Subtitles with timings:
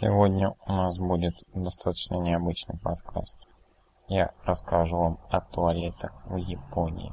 [0.00, 3.36] Сегодня у нас будет достаточно необычный подкаст.
[4.08, 7.12] Я расскажу вам о туалетах в Японии.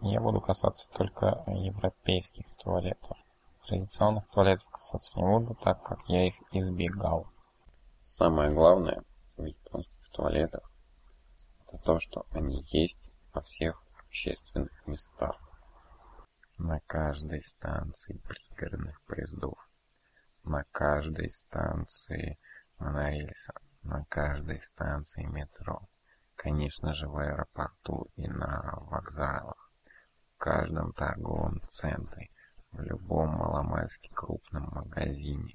[0.00, 3.16] Я буду касаться только европейских туалетов.
[3.68, 7.28] Традиционных туалетов касаться не буду, так как я их избегал.
[8.04, 9.04] Самое главное
[9.36, 10.68] в японских туалетах
[11.68, 15.36] это то, что они есть во всех общественных местах.
[16.58, 19.54] На каждой станции пригородных поездов,
[20.44, 22.38] на каждой станции
[22.78, 23.52] монорельса,
[23.82, 25.88] на каждой станции метро,
[26.34, 29.72] конечно же в аэропорту и на вокзалах,
[30.34, 32.30] в каждом торговом центре,
[32.72, 35.54] в любом маломальски крупном магазине,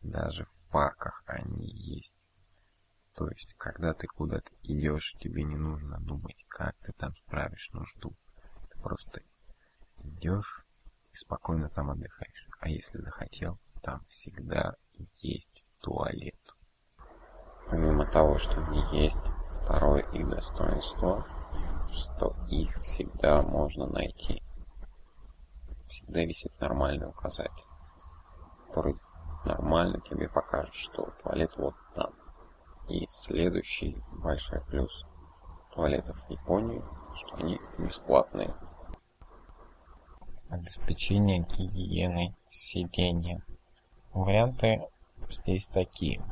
[0.00, 2.14] даже в парках они есть.
[3.14, 8.14] То есть, когда ты куда-то идешь, тебе не нужно думать, как ты там справишь нужду.
[8.70, 9.20] Ты просто
[10.04, 10.64] идешь
[11.12, 12.48] и спокойно там отдыхаешь.
[12.60, 14.74] А если захотел, там всегда
[15.18, 16.34] есть туалет.
[17.68, 19.18] Помимо того, что они есть,
[19.62, 21.26] второе их достоинство,
[21.88, 24.42] что их всегда можно найти.
[25.86, 27.64] Всегда висит нормальный указатель,
[28.68, 28.96] который
[29.44, 32.12] нормально тебе покажет, что туалет вот там.
[32.88, 35.04] И следующий большой плюс
[35.74, 36.82] туалетов в Японии,
[37.14, 38.54] что они бесплатные.
[40.48, 43.44] Обеспечение гигиены сидения.
[44.12, 44.88] Варианты
[45.30, 46.22] здесь такие.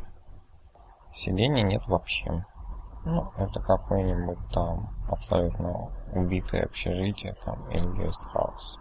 [1.13, 2.45] Сидения нет вообще.
[3.05, 8.79] Ну, это какое-нибудь там абсолютно убитое общежитие там или гестхаус.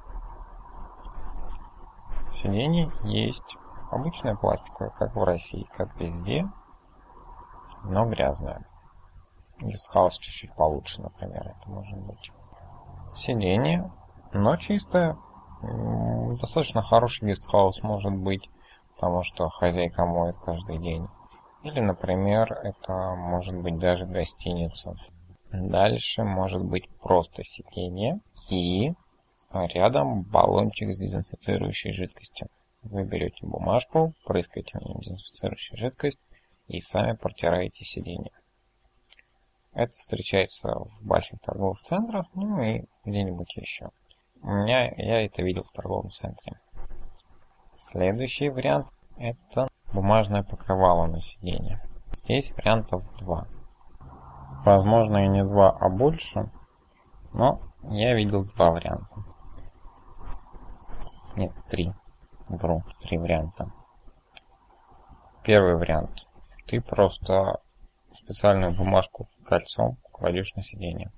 [2.34, 3.58] Сиденье есть
[3.92, 6.46] обычное пластиковое, как в России, как везде,
[7.84, 8.66] но грязное.
[9.60, 12.32] Гестхаус чуть-чуть получше, например, это может быть.
[13.16, 13.92] Сиденье,
[14.34, 15.18] но чистое.
[16.40, 18.48] Достаточно хороший гестхаус может быть,
[18.98, 21.08] потому что хозяйка моет каждый день.
[21.62, 24.96] Или, например, это может быть даже гостиница.
[25.52, 28.94] Дальше может быть просто сиденье и
[29.54, 32.48] рядом баллончик с дезинфицирующей жидкостью.
[32.82, 36.20] Вы берете бумажку, прыскаете на нем дезинфицирующую жидкость
[36.68, 38.32] и сами протираете сиденье.
[39.74, 43.90] Это встречается в больших торговых центрах, ну и где-нибудь еще.
[44.42, 46.60] У меня, я это видел в торговом центре.
[47.80, 51.82] Следующий вариант это бумажное покрывало на сиденье.
[52.14, 53.48] Здесь вариантов два.
[54.66, 56.50] Возможно и не два, а больше,
[57.34, 59.24] но я видел два варианта.
[61.36, 61.94] Нет, три.
[62.48, 63.72] Вру, три варианта.
[65.44, 66.26] Первый вариант.
[66.66, 67.62] Ты просто
[68.14, 71.12] специальную бумажку кольцом кладешь на сиденье.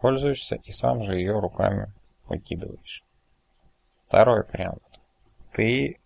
[0.00, 1.92] Пользуешься и сам же ее руками
[2.26, 3.04] выкидываешь.
[4.06, 4.82] Второй вариант.
[5.52, 5.99] Ты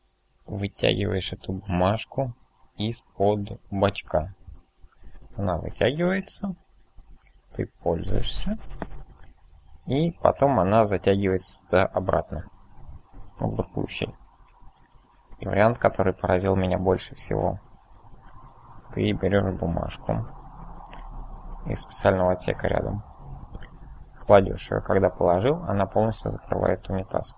[0.46, 2.34] вытягиваешь эту бумажку
[2.76, 4.34] из-под бачка.
[5.36, 6.54] Она вытягивается,
[7.54, 8.58] ты пользуешься,
[9.86, 12.48] и потом она затягивается туда обратно,
[13.38, 14.14] в другую щель.
[15.40, 17.60] И вариант, который поразил меня больше всего.
[18.92, 20.26] Ты берешь бумажку
[21.66, 23.02] из специального отсека рядом,
[24.26, 27.34] кладешь ее, когда положил, она полностью закрывает унитаз.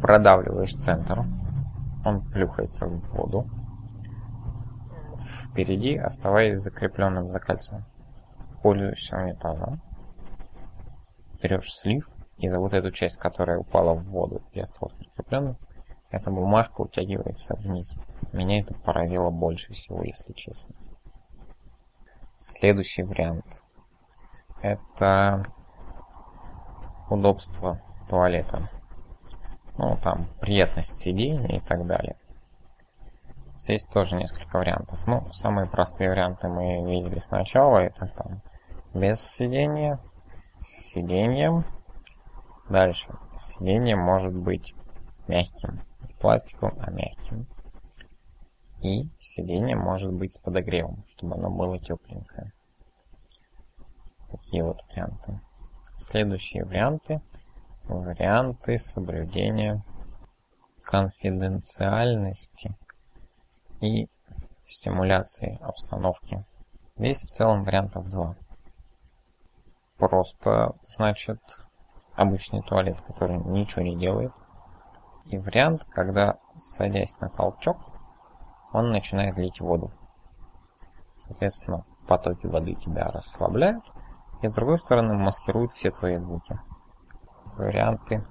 [0.00, 1.24] Продавливаешь центр,
[2.04, 3.48] он плюхается в воду,
[5.18, 7.84] впереди оставаясь закрепленным за кольцом.
[8.62, 9.82] Пользуешься унитазом,
[11.42, 15.56] берешь слив, и за вот эту часть, которая упала в воду и осталась прикрепленной,
[16.10, 17.94] эта бумажка утягивается вниз.
[18.32, 20.74] Меня это поразило больше всего, если честно.
[22.38, 23.62] Следующий вариант.
[24.62, 25.42] Это
[27.10, 28.70] удобство туалета
[29.76, 32.16] ну, там, приятность сидения и так далее.
[33.62, 35.06] Здесь тоже несколько вариантов.
[35.06, 37.78] Ну, самые простые варианты мы видели сначала.
[37.78, 38.42] Это там
[38.92, 39.98] без сидения,
[40.60, 41.64] с сиденьем.
[42.68, 43.14] Дальше.
[43.38, 44.74] Сиденье может быть
[45.26, 45.82] мягким.
[46.20, 47.46] Пластиковым, а мягким.
[48.82, 52.52] И сиденье может быть с подогревом, чтобы оно было тепленькое.
[54.30, 55.40] Такие вот варианты.
[55.96, 57.22] Следующие варианты–
[57.86, 59.82] варианты соблюдения
[60.82, 62.74] конфиденциальности
[63.80, 64.08] и
[64.66, 66.44] стимуляции обстановки.
[66.96, 68.36] Здесь в целом вариантов два.
[69.96, 71.38] Просто, значит,
[72.14, 74.32] обычный туалет, который ничего не делает.
[75.26, 77.78] И вариант, когда, садясь на толчок,
[78.72, 79.90] он начинает лить воду.
[81.20, 83.84] Соответственно, потоки воды тебя расслабляют,
[84.42, 86.58] и с другой стороны маскируют все твои звуки
[87.56, 88.24] варианты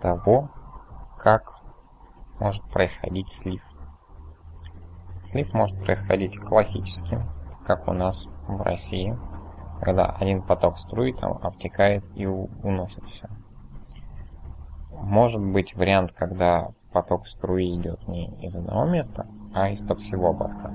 [0.00, 0.50] того,
[1.18, 1.54] как
[2.38, 3.62] может происходить слив.
[5.22, 7.20] Слив может происходить классически,
[7.66, 9.18] как у нас в России,
[9.80, 13.28] когда один поток струи там обтекает и уносит все.
[14.92, 20.72] Может быть вариант, когда поток струи идет не из одного места, а из-под всего ободка.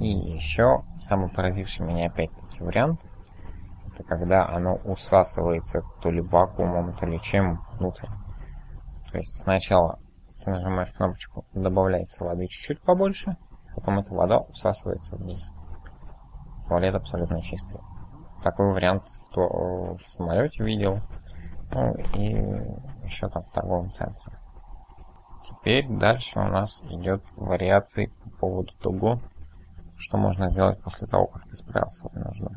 [0.00, 3.04] И еще самый поразивший меня опять-таки вариант,
[3.94, 8.08] это когда оно усасывается то ли вакуумом, то ли чем внутрь.
[9.10, 10.00] То есть сначала
[10.42, 13.36] ты нажимаешь кнопочку, добавляется воды чуть-чуть побольше,
[13.74, 15.50] потом эта вода усасывается вниз.
[16.68, 17.78] Туалет абсолютно чистый.
[18.42, 21.00] Такой вариант в, то, в самолете видел.
[21.70, 22.34] Ну и
[23.04, 24.38] еще там в торговом центре.
[25.42, 29.20] Теперь дальше у нас идет вариации по поводу того,
[29.96, 32.50] что можно сделать после того, как ты справил свою нужду.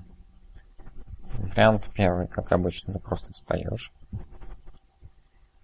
[1.37, 3.93] Вариант первый, как обычно, ты просто встаешь.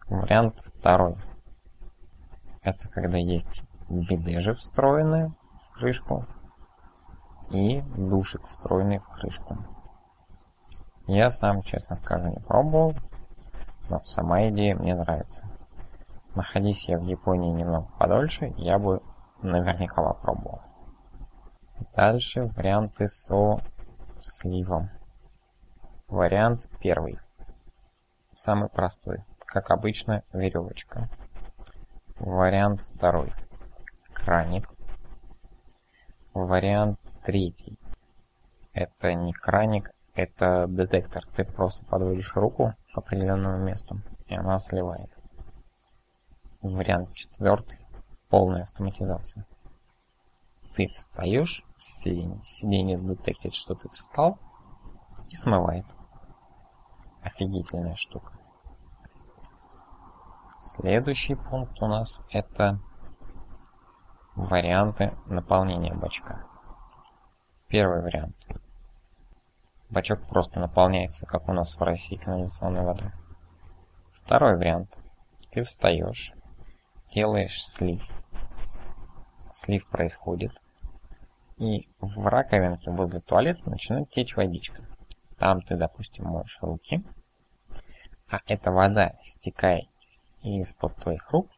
[0.08, 1.16] Вариант второй.
[2.62, 5.34] Это когда есть бидежи встроенные
[5.68, 6.26] в крышку
[7.50, 9.58] и душик встроенный в крышку.
[11.08, 12.94] Я сам, честно скажу, не пробовал,
[13.90, 15.46] но сама идея мне нравится.
[16.36, 19.02] Находись я в Японии немного подольше, я бы
[19.42, 20.62] наверняка попробовал.
[21.96, 23.60] Дальше варианты со
[24.22, 24.90] сливом.
[26.14, 27.18] Вариант первый.
[28.36, 29.24] Самый простой.
[29.48, 31.10] Как обычно, веревочка.
[32.20, 33.34] Вариант второй.
[34.14, 34.70] Краник.
[36.36, 37.80] Вариант третий.
[38.74, 41.26] Это не краник, это детектор.
[41.36, 45.10] Ты просто подводишь руку к определенному месту, и она сливает.
[46.62, 47.80] Вариант четвертый.
[48.30, 49.48] Полная автоматизация.
[50.76, 54.38] Ты встаешь с сиденья, сиденье детектит, что ты встал,
[55.30, 55.86] и смывает.
[57.24, 58.34] Офигительная штука.
[60.58, 62.80] Следующий пункт у нас это
[64.36, 66.46] варианты наполнения бачка.
[67.68, 68.36] Первый вариант.
[69.90, 73.12] Бачок просто наполняется, как у нас в России, канализационной водой.
[74.14, 74.98] Второй вариант.
[75.52, 76.34] Ты встаешь,
[77.14, 78.04] делаешь слив.
[79.52, 80.52] Слив происходит.
[81.58, 84.84] И в раковинке возле туалета начинает течь водичка.
[85.44, 87.04] Там ты, допустим, моешь руки,
[88.30, 89.90] а эта вода, стекая
[90.42, 91.50] из-под твоих рук,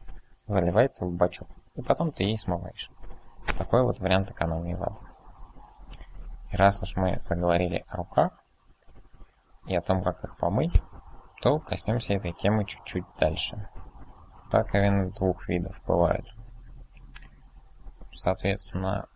[0.44, 1.46] заливается в бачок,
[1.76, 2.90] и потом ты ей смываешь.
[3.56, 4.98] Такой вот вариант экономии воды.
[6.50, 8.32] И раз уж мы заговорили о руках
[9.68, 10.82] и о том, как их помыть,
[11.40, 13.70] то коснемся этой темы чуть-чуть дальше.
[14.50, 16.26] Раковины двух видов бывают.
[18.16, 19.06] Соответственно,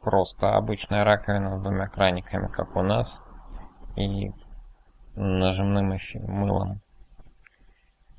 [0.00, 3.20] просто обычная раковина с двумя краниками, как у нас,
[3.98, 4.30] и
[5.14, 6.80] нажимным мылом.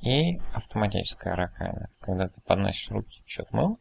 [0.02, 3.78] И автоматическая раковина, когда ты подносишь руки, течет мыло,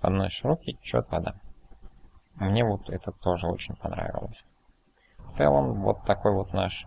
[0.00, 1.34] подносишь руки, течет вода.
[2.34, 4.42] Мне вот это тоже очень понравилось.
[5.18, 6.86] В целом, вот такой вот наш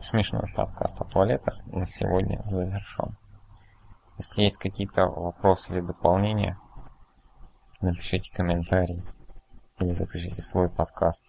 [0.00, 3.16] смешной подкаст о туалетах на сегодня завершен.
[4.18, 6.58] Если есть какие-то вопросы или дополнения,
[7.80, 9.02] напишите комментарий
[9.78, 11.24] или запишите свой подкаст.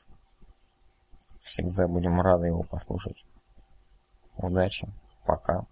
[1.43, 3.25] Всегда будем рады его послушать.
[4.37, 4.87] Удачи,
[5.25, 5.65] пока.